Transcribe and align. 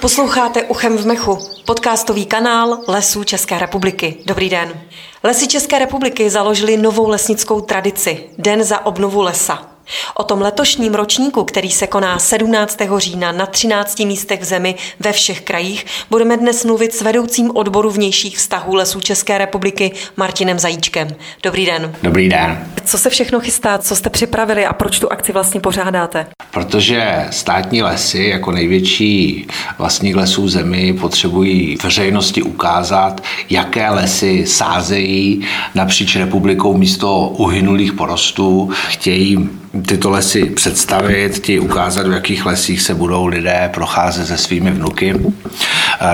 Posloucháte 0.00 0.62
Uchem 0.62 0.98
v 0.98 1.06
mechu, 1.06 1.38
podcastový 1.64 2.26
kanál 2.26 2.78
Lesů 2.88 3.24
České 3.24 3.58
republiky. 3.58 4.16
Dobrý 4.26 4.48
den. 4.48 4.80
Lesy 5.22 5.48
České 5.48 5.78
republiky 5.78 6.30
založili 6.30 6.76
novou 6.76 7.08
lesnickou 7.08 7.60
tradici– 7.60 8.24
Den 8.38 8.64
za 8.64 8.86
obnovu 8.86 9.22
lesa. 9.22 9.66
O 10.14 10.22
tom 10.22 10.40
letošním 10.42 10.94
ročníku, 10.94 11.44
který 11.44 11.70
se 11.70 11.86
koná 11.86 12.18
17. 12.18 12.78
října 12.96 13.32
na 13.32 13.46
13 13.46 13.98
místech 13.98 14.40
v 14.40 14.44
zemi 14.44 14.74
ve 15.00 15.12
všech 15.12 15.40
krajích, 15.40 15.86
budeme 16.10 16.36
dnes 16.36 16.64
mluvit 16.64 16.94
s 16.94 17.00
vedoucím 17.00 17.50
odboru 17.56 17.90
vnějších 17.90 18.38
vztahů 18.38 18.74
lesů 18.74 19.00
České 19.00 19.38
republiky 19.38 19.92
Martinem 20.16 20.58
Zajíčkem. 20.58 21.08
Dobrý 21.42 21.66
den. 21.66 21.96
Dobrý 22.02 22.28
den. 22.28 22.72
Co 22.84 22.98
se 22.98 23.10
všechno 23.10 23.40
chystá, 23.40 23.78
co 23.78 23.96
jste 23.96 24.10
připravili 24.10 24.66
a 24.66 24.72
proč 24.72 24.98
tu 24.98 25.12
akci 25.12 25.32
vlastně 25.32 25.60
pořádáte? 25.60 26.26
Protože 26.56 27.26
státní 27.30 27.82
lesy 27.82 28.24
jako 28.24 28.52
největší 28.52 29.46
vlastník 29.78 30.16
lesů 30.16 30.48
zemi 30.48 30.92
potřebují 30.92 31.78
veřejnosti 31.82 32.42
ukázat, 32.42 33.22
jaké 33.50 33.90
lesy 33.90 34.46
sázejí 34.46 35.40
napříč 35.74 36.16
republikou 36.16 36.76
místo 36.76 37.28
uhynulých 37.28 37.92
porostů. 37.92 38.70
Chtějí 38.88 39.48
tyto 39.86 40.10
lesy 40.10 40.44
představit, 40.44 41.38
ti 41.38 41.58
ukázat, 41.58 42.06
v 42.06 42.12
jakých 42.12 42.46
lesích 42.46 42.82
se 42.82 42.94
budou 42.94 43.26
lidé 43.26 43.70
procházet 43.74 44.26
se 44.26 44.38
svými 44.38 44.70
vnuky. 44.70 45.14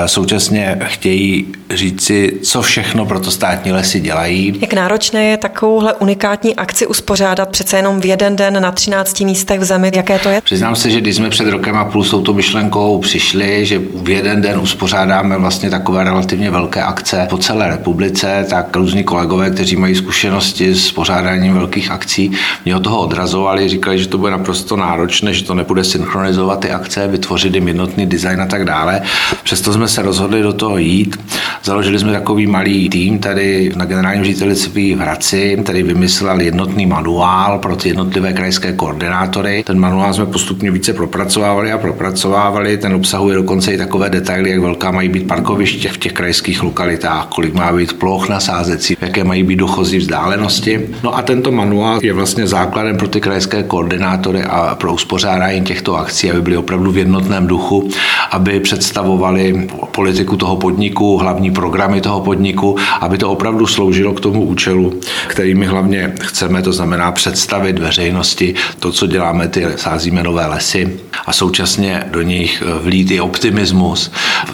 Současně 0.07 0.79
chtějí 0.85 1.47
říci, 1.77 2.33
co 2.43 2.63
všechno 2.63 3.07
pro 3.07 3.21
to 3.21 3.31
státní 3.31 3.73
lesy 3.73 4.01
dělají. 4.01 4.59
Jak 4.61 4.73
náročné 4.73 5.25
je 5.25 5.37
takovouhle 5.37 5.95
unikátní 5.95 6.57
akci 6.57 6.87
uspořádat 6.87 7.49
přece 7.49 7.77
jenom 7.77 8.01
v 8.01 8.05
jeden 8.05 8.37
den 8.37 8.63
na 8.63 8.73
13 8.73 9.21
místech 9.21 9.61
v 9.61 9.65
zemi? 9.65 9.93
Jaké 9.95 10.19
to 10.19 10.29
je? 10.29 10.41
Přiznám 10.41 10.77
se, 10.77 10.91
že 10.91 11.01
když 11.01 11.17
jsme 11.17 11.31
před 11.31 11.49
rokem 11.49 11.77
a 11.77 11.85
půl 11.85 12.05
s 12.05 12.11
touto 12.11 12.33
myšlenkou 12.33 12.99
přišli, 12.99 13.67
že 13.67 13.81
v 13.95 14.09
jeden 14.09 14.43
den 14.43 14.59
uspořádáme 14.61 15.39
vlastně 15.39 15.71
takové 15.71 16.05
relativně 16.05 16.51
velké 16.51 16.83
akce 16.83 17.27
po 17.31 17.39
celé 17.39 17.69
republice, 17.69 18.47
tak 18.51 18.77
různí 18.77 19.05
kolegové, 19.05 19.51
kteří 19.51 19.77
mají 19.77 19.95
zkušenosti 19.95 20.75
s 20.75 20.93
pořádáním 20.93 21.55
velkých 21.55 21.91
akcí, 21.91 22.33
mě 22.65 22.77
od 22.77 22.81
toho 22.81 22.99
odrazovali, 22.99 23.69
říkali, 23.69 23.99
že 23.99 24.09
to 24.09 24.19
bude 24.19 24.33
naprosto 24.33 24.77
náročné, 24.77 25.35
že 25.35 25.45
to 25.45 25.55
nebude 25.55 25.85
synchronizovat 25.85 26.61
ty 26.61 26.71
akce, 26.71 27.09
vytvořit 27.09 27.55
jim 27.55 27.69
jednotný 27.69 28.07
design 28.07 28.41
a 28.41 28.47
tak 28.47 28.65
dále. 28.65 29.03
Přesto 29.43 29.73
jsme 29.73 29.89
se 29.89 30.03
rozhodli 30.03 30.43
do 30.43 30.53
toho 30.53 30.79
jít. 30.79 31.17
Založili 31.65 31.99
jsme 31.99 32.13
takový 32.13 32.47
malý 32.47 32.89
tým 32.89 33.19
tady 33.19 33.73
na 33.77 33.85
generálním 33.85 34.25
ředitelství 34.25 34.95
v 34.95 34.99
Hradci, 34.99 35.59
který 35.65 35.83
vymyslel 35.83 36.41
jednotný 36.41 36.87
manuál 36.87 37.59
pro 37.59 37.77
ty 37.77 37.89
jednotlivé 37.89 38.33
krajské 38.33 38.73
koordinátory. 38.73 39.63
Ten 39.67 39.79
manuál 39.79 40.15
jsme 40.15 40.27
postupně 40.27 40.71
více 40.71 40.93
propracovávali 40.93 41.73
a 41.73 41.79
propracovávali. 41.79 42.77
Ten 42.77 42.95
obsahuje 42.95 43.37
dokonce 43.37 43.73
i 43.73 43.79
takové 43.79 44.11
detaily, 44.11 44.51
jak 44.51 44.61
velká 44.61 44.91
mají 44.91 45.09
být 45.09 45.27
parkoviště 45.27 45.89
v 45.89 45.99
těch 45.99 46.13
krajských 46.13 46.63
lokalitách, 46.63 47.27
kolik 47.27 47.55
má 47.55 47.73
být 47.73 47.93
ploch 47.93 48.29
na 48.29 48.41
sázecí, 48.41 48.97
jaké 49.01 49.25
mají 49.25 49.43
být 49.43 49.57
dochozí 49.57 49.99
vzdálenosti. 49.99 50.81
No 51.03 51.17
a 51.17 51.23
tento 51.23 51.53
manuál 51.53 51.99
je 52.03 52.13
vlastně 52.13 52.47
základem 52.47 52.97
pro 52.97 53.09
ty 53.09 53.21
krajské 53.21 53.63
koordinátory 53.63 54.43
a 54.43 54.75
pro 54.75 54.95
uspořádání 54.95 55.61
těchto 55.61 55.97
akcí, 55.97 56.31
aby 56.31 56.43
byly 56.43 56.57
opravdu 56.57 56.91
v 56.91 56.99
jednotném 56.99 57.47
duchu, 57.47 57.89
aby 58.31 58.61
představovali 58.61 59.69
politiku 59.95 60.37
toho 60.37 60.57
podniku, 60.57 61.17
hlavní 61.19 61.52
programy 61.53 62.01
toho 62.01 62.21
podniku, 62.21 62.77
aby 63.01 63.19
to 63.19 63.31
opravdu 63.31 63.67
sloužilo 63.67 64.13
k 64.13 64.21
tomu 64.21 64.45
účelu, 64.45 65.01
který 65.27 65.55
my 65.55 65.67
hlavně 65.67 66.13
chceme, 66.21 66.63
to 66.63 66.73
znamená 66.73 67.13
představit 67.13 67.79
veřejnosti 67.79 68.55
to, 68.79 68.93
co 68.93 69.07
děláme, 69.07 69.49
ty 69.49 69.67
sázíme 69.77 70.23
nové 70.23 70.47
lesy 70.47 70.99
a 71.27 71.33
současně 71.33 72.05
do 72.11 72.23
nich 72.23 72.63
vlít 72.83 73.11
i 73.11 73.21
optimismus, 73.21 74.13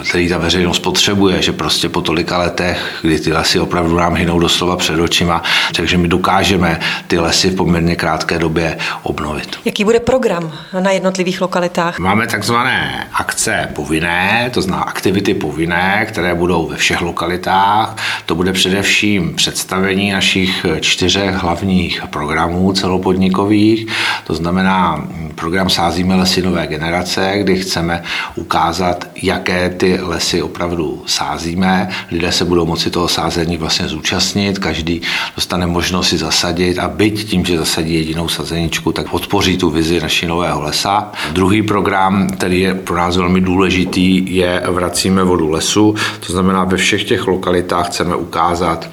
který 0.09 0.29
ta 0.29 0.37
veřejnost 0.37 0.79
potřebuje, 0.79 1.41
že 1.41 1.51
prostě 1.51 1.89
po 1.89 2.01
tolika 2.01 2.37
letech, 2.37 2.99
kdy 3.01 3.19
ty 3.19 3.33
lesy 3.33 3.59
opravdu 3.59 3.97
nám 3.97 4.15
hynou 4.15 4.39
doslova 4.39 4.77
před 4.77 4.99
očima, 4.99 5.43
takže 5.75 5.97
my 5.97 6.07
dokážeme 6.07 6.79
ty 7.07 7.19
lesy 7.19 7.49
v 7.49 7.55
poměrně 7.55 7.95
krátké 7.95 8.39
době 8.39 8.77
obnovit. 9.03 9.59
Jaký 9.65 9.83
bude 9.83 9.99
program 9.99 10.51
na 10.79 10.91
jednotlivých 10.91 11.41
lokalitách? 11.41 11.99
Máme 11.99 12.27
takzvané 12.27 13.07
akce 13.13 13.69
povinné, 13.75 14.49
to 14.53 14.61
znamená 14.61 14.83
aktivity 14.83 15.33
povinné, 15.33 16.05
které 16.09 16.35
budou 16.35 16.67
ve 16.67 16.75
všech 16.75 16.88
lokalitách. 17.01 17.95
To 18.25 18.35
bude 18.35 18.53
především 18.53 19.33
představení 19.33 20.11
našich 20.11 20.65
čtyřech 20.79 21.35
hlavních 21.35 22.01
programů 22.09 22.73
celopodnikových, 22.73 23.87
to 24.27 24.33
znamená 24.35 25.07
program 25.39 25.69
Sázíme 25.69 26.15
lesy 26.15 26.41
nové 26.41 26.67
generace, 26.67 27.33
kdy 27.37 27.59
chceme 27.59 28.03
ukázat, 28.35 29.07
jaké 29.23 29.69
ty 29.69 29.99
lesy 30.01 30.41
opravdu 30.41 31.03
sázíme. 31.05 31.89
Lidé 32.11 32.31
se 32.31 32.45
budou 32.45 32.65
moci 32.65 32.89
toho 32.89 33.07
sázení 33.07 33.57
vlastně 33.57 33.87
zúčastnit, 33.87 34.59
každý 34.59 35.01
dostane 35.35 35.67
možnost 35.67 36.07
si 36.07 36.17
zasadit 36.17 36.79
a 36.79 36.87
byť 36.87 37.29
tím, 37.29 37.45
že 37.45 37.57
zasadí 37.57 37.93
jedinou 37.93 38.27
sazeničku, 38.27 38.91
tak 38.91 39.09
podpoří 39.09 39.57
tu 39.57 39.69
vizi 39.69 40.01
naší 40.01 40.25
nového 40.27 40.61
lesa. 40.61 41.11
Druhý 41.31 41.61
program, 41.61 42.27
který 42.27 42.59
je 42.59 42.73
pro 42.73 42.95
nás 42.95 43.17
velmi 43.17 43.41
důležitý, 43.41 44.35
je 44.35 44.63
Vracíme 44.67 45.23
vodu 45.23 45.49
lesu. 45.49 45.95
To 46.27 46.33
znamená, 46.33 46.63
ve 46.63 46.77
všech 46.77 47.03
těch 47.03 47.27
lokalitách 47.27 47.87
chceme 47.87 48.15
ukázat, 48.15 48.89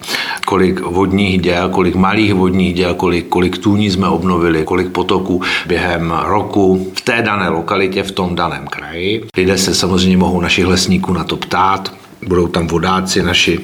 kolik 0.46 0.80
vodních 0.80 1.40
děl, 1.40 1.68
kolik 1.68 1.94
malých 1.94 2.34
vodních 2.34 2.74
děl, 2.74 2.94
kolik, 2.94 3.28
kolik 3.28 3.58
tůní 3.58 3.90
jsme 3.90 4.08
obnovili, 4.08 4.64
kolik 4.64 4.88
potoků 4.88 5.42
během 5.66 6.14
roku 6.24 6.35
v 6.94 7.00
té 7.00 7.22
dané 7.22 7.48
lokalitě, 7.48 8.02
v 8.02 8.12
tom 8.12 8.34
daném 8.34 8.66
kraji. 8.66 9.24
Lidé 9.36 9.58
se 9.58 9.74
samozřejmě 9.74 10.16
mohou 10.16 10.40
našich 10.40 10.66
lesníků 10.66 11.12
na 11.12 11.24
to 11.24 11.36
ptát, 11.36 11.92
budou 12.26 12.48
tam 12.48 12.66
vodáci 12.66 13.22
naši 13.22 13.60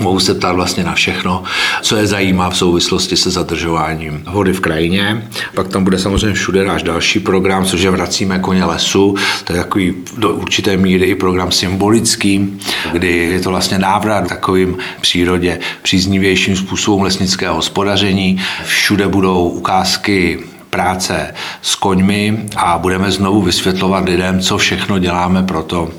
Mohu 0.00 0.20
se 0.20 0.34
ptát 0.34 0.52
vlastně 0.52 0.84
na 0.84 0.94
všechno, 0.94 1.42
co 1.82 1.96
je 1.96 2.06
zajímá 2.06 2.50
v 2.50 2.56
souvislosti 2.56 3.16
se 3.16 3.30
zadržováním 3.30 4.24
vody 4.32 4.52
v 4.52 4.60
krajině. 4.60 5.28
Pak 5.54 5.68
tam 5.68 5.84
bude 5.84 5.98
samozřejmě 5.98 6.32
všude 6.32 6.64
náš 6.64 6.82
další 6.82 7.20
program, 7.20 7.64
což 7.64 7.80
je 7.80 7.90
Vracíme 7.90 8.38
koně 8.38 8.64
lesu. 8.64 9.14
To 9.44 9.52
je 9.52 9.58
takový 9.58 9.94
do 10.16 10.34
určité 10.34 10.76
míry 10.76 11.04
i 11.04 11.14
program 11.14 11.52
symbolický, 11.52 12.60
kdy 12.92 13.16
je 13.16 13.40
to 13.40 13.50
vlastně 13.50 13.78
návrat 13.78 14.28
takovým 14.28 14.76
přírodě 15.00 15.58
příznivějším 15.82 16.56
způsobům 16.56 17.02
lesnického 17.02 17.54
hospodaření. 17.54 18.40
Všude 18.64 19.08
budou 19.08 19.48
ukázky 19.48 20.38
práce 20.72 21.34
s 21.62 21.74
koňmi 21.74 22.46
a 22.56 22.78
budeme 22.78 23.10
znovu 23.10 23.42
vysvětlovat 23.42 24.04
lidem, 24.04 24.40
co 24.40 24.58
všechno 24.58 24.98
děláme 24.98 25.42
pro 25.42 25.62
to, 25.62 25.90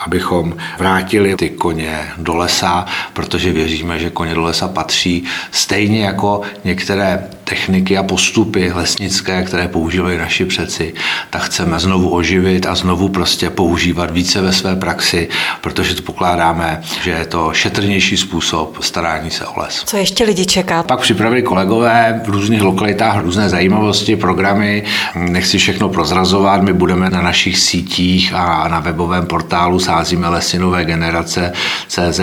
abychom 0.00 0.56
vrátili 0.78 1.36
ty 1.36 1.50
koně 1.50 2.08
do 2.16 2.36
lesa, 2.36 2.86
protože 3.12 3.52
věříme, 3.52 3.98
že 3.98 4.10
koně 4.10 4.34
do 4.34 4.42
lesa 4.42 4.68
patří 4.68 5.24
stejně 5.50 6.04
jako 6.04 6.40
některé 6.64 7.28
techniky 7.44 7.98
a 7.98 8.02
postupy 8.02 8.72
lesnické, 8.74 9.42
které 9.42 9.68
používali 9.68 10.18
naši 10.18 10.44
přeci, 10.44 10.94
tak 11.30 11.42
chceme 11.42 11.78
znovu 11.78 12.14
oživit 12.14 12.66
a 12.66 12.74
znovu 12.74 13.08
prostě 13.08 13.50
používat 13.50 14.10
více 14.10 14.40
ve 14.40 14.52
své 14.52 14.76
praxi, 14.76 15.28
protože 15.60 15.94
to 15.94 16.02
pokládáme, 16.02 16.80
že 17.02 17.10
je 17.10 17.26
to 17.26 17.50
šetrnější 17.52 18.16
způsob 18.16 18.82
starání 18.82 19.30
se 19.30 19.46
o 19.46 19.60
les. 19.60 19.82
Co 19.86 19.96
ještě 19.96 20.24
lidi 20.24 20.46
čeká? 20.46 20.82
Pak 20.82 21.00
připravili 21.00 21.42
kolegové 21.42 22.20
v 22.24 22.28
různých 22.28 22.62
lokalitách 22.62 23.22
různé 23.22 23.48
zajímavosti, 23.48 24.16
programy. 24.16 24.82
Nechci 25.14 25.58
všechno 25.58 25.88
prozrazovat, 25.88 26.62
my 26.62 26.72
budeme 26.72 27.10
na 27.10 27.22
našich 27.22 27.58
sítích 27.58 28.32
a 28.34 28.68
na 28.68 28.80
webovém 28.80 29.26
portálu 29.26 29.78
Sázíme 29.78 30.28
lesy 30.28 30.58
nové 30.58 30.84
generace 30.84 31.52
CZ 31.88 32.20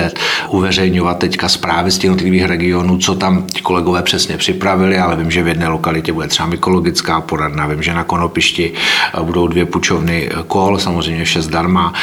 uveřejňovat 0.49 1.17
teďka 1.17 1.49
zprávy 1.49 1.91
z 1.91 2.03
jednotlivých 2.03 2.45
regionů, 2.45 2.97
co 2.97 3.15
tam 3.15 3.47
ti 3.47 3.61
kolegové 3.61 4.03
přesně 4.03 4.37
připravili, 4.37 4.97
ale 4.97 5.10
vím, 5.15 5.31
že 5.31 5.43
v 5.43 5.47
jedné 5.47 5.67
lokalitě 5.67 6.13
bude 6.13 6.27
třeba 6.27 6.49
mykologická 6.49 7.21
poradna, 7.21 7.67
vím, 7.67 7.83
že 7.83 7.93
na 7.93 8.03
Konopišti 8.03 8.73
budou 9.21 9.47
dvě 9.47 9.65
pučovny 9.65 10.29
kol, 10.47 10.79
samozřejmě 10.79 11.25
vše 11.25 11.41
zdarma, 11.41 11.93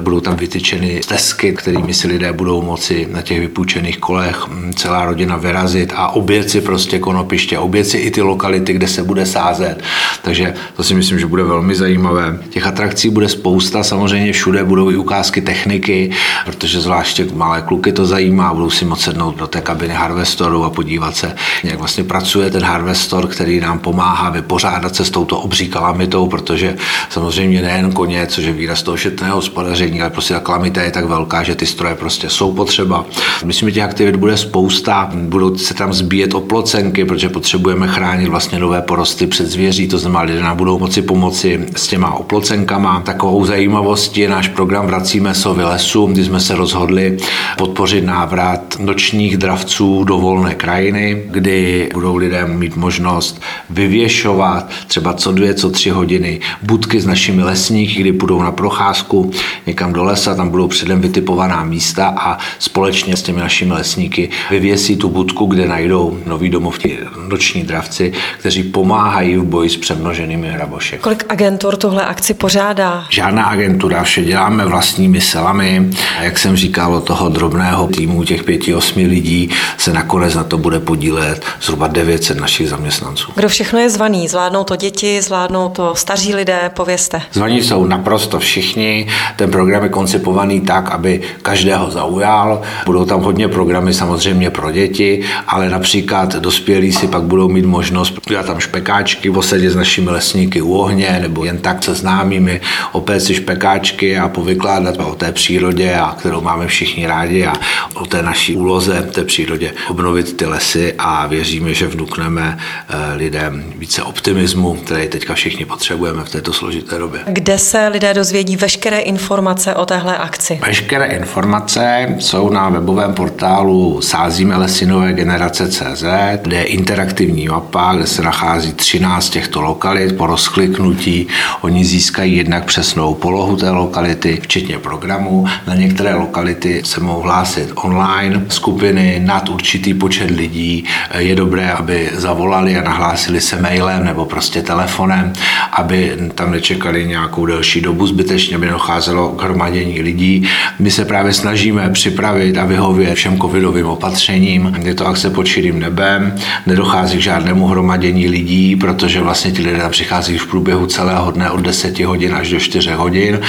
budou 0.00 0.20
tam 0.20 0.36
vytyčeny 0.36 1.02
stezky, 1.02 1.52
kterými 1.52 1.94
si 1.94 2.08
lidé 2.08 2.32
budou 2.32 2.62
moci 2.62 3.08
na 3.10 3.22
těch 3.22 3.40
vypůjčených 3.40 3.98
kolech 3.98 4.46
celá 4.76 5.04
rodina 5.04 5.36
vyrazit 5.36 5.92
a 5.96 6.08
oběci 6.08 6.54
si 6.54 6.60
prostě 6.60 6.98
Konopiště, 6.98 7.58
oběci 7.58 7.90
si 7.90 7.98
i 7.98 8.10
ty 8.10 8.22
lokality, 8.22 8.72
kde 8.72 8.88
se 8.88 9.02
bude 9.02 9.26
sázet. 9.26 9.82
Takže 10.22 10.54
to 10.76 10.82
si 10.82 10.94
myslím, 10.94 11.18
že 11.18 11.26
bude 11.26 11.42
velmi 11.42 11.74
zajímavé. 11.74 12.38
Těch 12.50 12.66
atrakcí 12.66 13.10
bude 13.10 13.28
spousta, 13.28 13.82
samozřejmě 13.82 14.32
všude 14.32 14.64
budou 14.64 14.90
i 14.90 14.96
ukázky 14.96 15.40
techniky, 15.40 16.10
protože 16.44 16.80
zvláště 16.80 17.26
malé 17.34 17.62
kluky 17.62 17.92
to 17.92 18.06
zajímá, 18.06 18.54
budou 18.54 18.70
si 18.70 18.84
moci 18.84 19.02
sednout 19.02 19.36
do 19.36 19.46
té 19.46 19.60
kabiny 19.60 19.94
harvestoru 19.94 20.64
a 20.64 20.70
podívat 20.70 21.16
se, 21.16 21.36
jak 21.64 21.78
vlastně 21.78 22.04
pracuje 22.04 22.50
ten 22.54 22.62
harvestor, 22.64 23.26
který 23.26 23.60
nám 23.60 23.78
pomáhá 23.78 24.30
vypořádat 24.30 24.96
se 24.96 25.04
s 25.04 25.10
touto 25.10 25.38
obří 25.38 25.68
kalamitou, 25.68 26.26
protože 26.26 26.76
samozřejmě 27.10 27.62
nejen 27.62 27.92
koně, 27.92 28.26
což 28.26 28.44
je 28.44 28.52
výraz 28.52 28.82
toho 28.82 28.96
šetného 28.96 29.36
hospodaření, 29.36 30.00
ale 30.00 30.10
prostě 30.10 30.34
ta 30.34 30.40
kalamita 30.40 30.82
je 30.82 30.90
tak 30.90 31.04
velká, 31.04 31.42
že 31.42 31.54
ty 31.54 31.66
stroje 31.66 31.94
prostě 31.94 32.30
jsou 32.30 32.52
potřeba. 32.52 33.04
Myslím, 33.44 33.68
že 33.68 33.74
těch 33.74 33.84
aktivit 33.84 34.16
bude 34.16 34.36
spousta, 34.36 35.10
budou 35.14 35.56
se 35.56 35.74
tam 35.74 35.92
zbíjet 35.92 36.34
oplocenky, 36.34 37.04
protože 37.04 37.28
potřebujeme 37.28 37.88
chránit 37.88 38.28
vlastně 38.28 38.58
nové 38.58 38.82
porosty 38.82 39.26
před 39.26 39.46
zvěří, 39.46 39.88
to 39.88 39.98
znamená, 39.98 40.20
lidé 40.22 40.42
nám 40.42 40.56
budou 40.56 40.78
moci 40.78 41.02
pomoci 41.02 41.66
s 41.76 41.88
těma 41.88 42.14
oplocenkama. 42.14 43.00
Takovou 43.00 43.44
zajímavostí 43.44 44.20
je 44.20 44.28
náš 44.28 44.48
program 44.48 44.86
Vracíme 44.86 45.34
sovy 45.34 45.64
lesu, 45.64 46.06
kdy 46.06 46.24
jsme 46.24 46.40
se 46.40 46.54
rozhodli 46.54 47.16
podpořit 47.58 48.04
návrat 48.04 48.76
nočních 48.78 49.36
dravců 49.36 50.04
do 50.04 50.18
volné 50.18 50.54
krajiny, 50.54 51.22
kdy 51.26 51.88
budou 51.94 52.16
lidé 52.16 52.43
mít 52.46 52.76
možnost 52.76 53.42
vyvěšovat 53.70 54.70
třeba 54.86 55.14
co 55.14 55.32
dvě, 55.32 55.54
co 55.54 55.70
tři 55.70 55.90
hodiny 55.90 56.40
budky 56.62 57.00
s 57.00 57.06
našimi 57.06 57.42
lesníky, 57.42 58.00
kdy 58.00 58.12
půjdou 58.12 58.42
na 58.42 58.52
procházku 58.52 59.30
někam 59.66 59.92
do 59.92 60.04
lesa, 60.04 60.34
tam 60.34 60.48
budou 60.48 60.68
předem 60.68 61.00
vytipovaná 61.00 61.64
místa 61.64 62.14
a 62.18 62.38
společně 62.58 63.16
s 63.16 63.22
těmi 63.22 63.40
našimi 63.40 63.72
lesníky 63.72 64.30
vyvěsí 64.50 64.96
tu 64.96 65.08
budku, 65.08 65.46
kde 65.46 65.68
najdou 65.68 66.18
nový 66.26 66.48
domov 66.48 66.78
ti 66.78 66.98
noční 67.28 67.62
dravci, 67.62 68.12
kteří 68.38 68.62
pomáhají 68.62 69.36
v 69.36 69.44
boji 69.44 69.70
s 69.70 69.76
přemnoženými 69.76 70.48
hraboši. 70.48 70.98
Kolik 70.98 71.24
agentur 71.28 71.76
tuhle 71.76 72.06
akci 72.06 72.34
pořádá? 72.34 73.04
Žádná 73.10 73.44
agentura, 73.44 74.02
vše 74.02 74.22
děláme 74.22 74.66
vlastními 74.66 75.20
silami. 75.20 75.90
A 76.18 76.22
jak 76.22 76.38
jsem 76.38 76.56
říkal, 76.56 76.94
od 76.94 77.04
toho 77.04 77.28
drobného 77.28 77.86
týmu 77.86 78.24
těch 78.24 78.44
pěti, 78.44 78.74
osmi 78.74 79.06
lidí 79.06 79.50
se 79.76 79.92
nakonec 79.92 80.34
na 80.34 80.44
to 80.44 80.58
bude 80.58 80.80
podílet 80.80 81.44
zhruba 81.62 81.86
900 81.86 82.33
našich 82.40 82.68
zaměstnanců. 82.68 83.32
Kdo 83.34 83.48
všechno 83.48 83.78
je 83.78 83.90
zvaný? 83.90 84.28
Zvládnou 84.28 84.64
to 84.64 84.76
děti, 84.76 85.22
zvládnou 85.22 85.68
to 85.68 85.94
staří 85.94 86.34
lidé, 86.34 86.70
povězte. 86.76 87.22
Zvaní 87.32 87.62
jsou 87.62 87.86
naprosto 87.86 88.38
všichni. 88.38 89.06
Ten 89.36 89.50
program 89.50 89.82
je 89.82 89.88
koncipovaný 89.88 90.60
tak, 90.60 90.90
aby 90.90 91.20
každého 91.42 91.90
zaujal. 91.90 92.62
Budou 92.86 93.04
tam 93.04 93.20
hodně 93.20 93.48
programy 93.48 93.94
samozřejmě 93.94 94.50
pro 94.50 94.72
děti, 94.72 95.24
ale 95.48 95.70
například 95.70 96.36
dospělí 96.36 96.92
si 96.92 97.08
pak 97.08 97.22
budou 97.22 97.48
mít 97.48 97.64
možnost 97.64 98.18
udělat 98.26 98.46
tam 98.46 98.60
špekáčky, 98.60 99.30
posedě 99.30 99.70
s 99.70 99.76
našimi 99.76 100.10
lesníky 100.10 100.62
u 100.62 100.74
ohně, 100.74 101.18
nebo 101.22 101.44
jen 101.44 101.58
tak 101.58 101.84
se 101.84 101.94
známými, 101.94 102.60
opět 102.92 103.20
si 103.20 103.34
špekáčky 103.34 104.18
a 104.18 104.28
povykládat 104.28 104.96
o 104.98 105.14
té 105.14 105.32
přírodě, 105.32 105.94
a 105.94 106.14
kterou 106.18 106.40
máme 106.40 106.66
všichni 106.66 107.06
rádi 107.06 107.46
a 107.46 107.52
o 107.94 108.06
té 108.06 108.22
naší 108.22 108.56
úloze 108.56 109.02
té 109.12 109.24
přírodě 109.24 109.72
obnovit 109.88 110.36
ty 110.36 110.46
lesy 110.46 110.94
a 110.98 111.26
věříme, 111.26 111.74
že 111.74 111.86
vnukneme 111.86 112.23
eh, 112.28 113.14
lidem 113.16 113.64
více 113.76 114.02
optimismu, 114.02 114.74
který 114.74 115.08
teďka 115.08 115.34
všichni 115.34 115.64
potřebujeme 115.64 116.24
v 116.24 116.30
této 116.30 116.52
složité 116.52 116.98
době. 116.98 117.20
Kde 117.26 117.58
se 117.58 117.88
lidé 117.88 118.14
dozvědí 118.14 118.56
veškeré 118.56 118.98
informace 118.98 119.74
o 119.74 119.86
téhle 119.86 120.16
akci? 120.16 120.60
Veškeré 120.66 121.06
informace 121.06 122.14
jsou 122.18 122.50
na 122.50 122.68
webovém 122.68 123.14
portálu 123.14 124.00
Sázíme 124.00 124.56
lesinové 124.56 125.12
generace 125.12 125.68
CZ, 125.68 126.04
kde 126.42 126.56
je 126.56 126.64
interaktivní 126.64 127.48
mapa, 127.48 127.94
kde 127.94 128.06
se 128.06 128.22
nachází 128.22 128.72
13 128.72 129.30
těchto 129.30 129.60
lokalit. 129.60 130.16
Po 130.16 130.26
rozkliknutí 130.26 131.26
oni 131.60 131.84
získají 131.84 132.36
jednak 132.36 132.64
přesnou 132.64 133.14
polohu 133.14 133.56
té 133.56 133.70
lokality, 133.70 134.38
včetně 134.42 134.78
programu. 134.78 135.46
Na 135.66 135.74
některé 135.74 136.14
lokality 136.14 136.82
se 136.84 137.00
mohou 137.00 137.20
hlásit 137.20 137.72
online 137.74 138.44
skupiny 138.48 139.20
nad 139.24 139.48
určitý 139.48 139.94
počet 139.94 140.30
lidí. 140.30 140.84
Je 141.18 141.36
dobré, 141.36 141.72
aby 141.72 142.10
zavolali 142.16 142.76
a 142.76 142.82
nahlásili 142.82 143.40
se 143.40 143.60
mailem 143.60 144.04
nebo 144.04 144.24
prostě 144.24 144.62
telefonem, 144.62 145.32
aby 145.72 146.12
tam 146.34 146.50
nečekali 146.50 147.06
nějakou 147.06 147.46
delší 147.46 147.80
dobu 147.80 148.06
zbytečně, 148.06 148.56
aby 148.56 148.66
docházelo 148.66 149.28
k 149.28 149.42
hromadění 149.42 150.00
lidí. 150.02 150.48
My 150.78 150.90
se 150.90 151.04
právě 151.04 151.32
snažíme 151.32 151.90
připravit 151.90 152.58
a 152.58 152.64
vyhovět 152.64 153.14
všem 153.14 153.38
covidovým 153.38 153.86
opatřením. 153.86 154.76
Je 154.84 154.94
to 154.94 155.06
akce 155.06 155.30
pod 155.30 155.46
širým 155.46 155.80
nebem, 155.80 156.34
nedochází 156.66 157.18
k 157.18 157.22
žádnému 157.22 157.66
hromadění 157.66 158.28
lidí, 158.28 158.76
protože 158.76 159.20
vlastně 159.20 159.52
ti 159.52 159.62
lidé 159.62 159.88
přichází 159.88 160.38
v 160.38 160.46
průběhu 160.46 160.86
celého 160.86 161.30
dne 161.30 161.50
od 161.50 161.60
10 161.60 162.00
hodin 162.00 162.34
až 162.34 162.50
do 162.50 162.60
4 162.60 162.90
hodin 162.92 163.40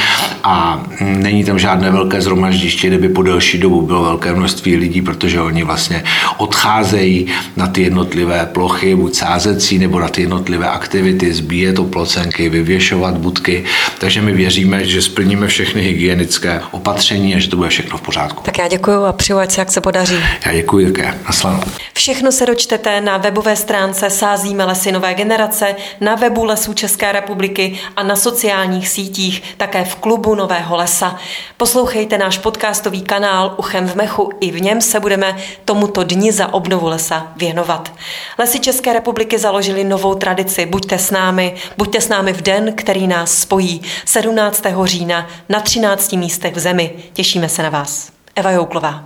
a 0.43 0.83
není 1.01 1.43
tam 1.43 1.59
žádné 1.59 1.91
velké 1.91 2.21
zhromaždiště, 2.21 2.87
kde 2.87 2.97
by 2.97 3.09
po 3.09 3.21
delší 3.21 3.57
dobu 3.57 3.81
bylo 3.81 4.03
velké 4.03 4.33
množství 4.33 4.75
lidí, 4.75 5.01
protože 5.01 5.41
oni 5.41 5.63
vlastně 5.63 6.03
odcházejí 6.37 7.27
na 7.57 7.67
ty 7.67 7.81
jednotlivé 7.81 8.45
plochy, 8.55 8.95
buď 8.95 9.15
sázecí 9.15 9.79
nebo 9.79 9.99
na 9.99 10.09
ty 10.09 10.21
jednotlivé 10.21 10.69
aktivity, 10.69 11.33
zbíjet 11.33 11.79
oplocenky, 11.79 12.49
vyvěšovat 12.49 13.17
budky. 13.17 13.63
Takže 13.99 14.21
my 14.21 14.33
věříme, 14.33 14.85
že 14.85 15.01
splníme 15.01 15.47
všechny 15.47 15.81
hygienické 15.81 16.61
opatření 16.71 17.35
a 17.35 17.39
že 17.39 17.49
to 17.49 17.57
bude 17.57 17.69
všechno 17.69 17.97
v 17.97 18.01
pořádku. 18.01 18.43
Tak 18.43 18.57
já 18.57 18.67
děkuji 18.67 19.05
a 19.05 19.13
přeju, 19.13 19.39
ať 19.39 19.51
se 19.51 19.61
jak 19.61 19.71
se 19.71 19.81
podaří. 19.81 20.15
Já 20.45 20.53
děkuji 20.53 20.85
také. 20.91 21.13
Naslanou. 21.27 21.61
Všechno 21.97 22.31
se 22.31 22.45
dočtete 22.45 23.01
na 23.01 23.17
webové 23.17 23.55
stránce 23.55 24.09
Sázíme 24.09 24.65
lesy 24.65 24.91
nové 24.91 25.13
generace, 25.13 25.75
na 26.01 26.15
webu 26.15 26.43
Lesů 26.45 26.73
České 26.73 27.11
republiky 27.11 27.79
a 27.95 28.03
na 28.03 28.15
sociálních 28.15 28.89
sítích, 28.89 29.43
také 29.57 29.85
v 29.85 29.95
klubu 29.95 30.35
Nového 30.35 30.75
lesa. 30.75 31.19
Poslouchejte 31.57 32.17
náš 32.17 32.37
podcastový 32.37 33.01
kanál 33.01 33.53
Uchem 33.57 33.87
v 33.87 33.95
mechu, 33.95 34.29
i 34.39 34.51
v 34.51 34.61
něm 34.61 34.81
se 34.81 34.99
budeme 34.99 35.37
tomuto 35.65 36.03
dni 36.03 36.31
za 36.31 36.53
obnovu 36.53 36.87
lesa 36.87 37.31
věnovat. 37.35 37.93
Lesy 38.37 38.59
České 38.59 38.93
republiky 38.93 39.37
založili 39.37 39.83
novou 39.83 40.15
tradici. 40.15 40.65
Buďte 40.65 40.99
s 40.99 41.11
námi, 41.11 41.55
buďte 41.77 42.01
s 42.01 42.09
námi 42.09 42.33
v 42.33 42.41
den, 42.41 42.73
který 42.73 43.07
nás 43.07 43.37
spojí 43.37 43.81
17. 44.05 44.63
října 44.83 45.27
na 45.49 45.59
13 45.59 46.13
místech 46.13 46.55
v 46.55 46.59
zemi. 46.59 46.93
Těšíme 47.13 47.49
se 47.49 47.63
na 47.63 47.69
vás. 47.69 48.11
Eva 48.35 48.51
Jouklová. 48.51 49.03